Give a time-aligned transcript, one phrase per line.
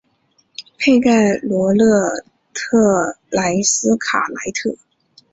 [0.79, 2.09] 佩盖罗勒
[2.55, 4.75] 德莱斯卡莱特。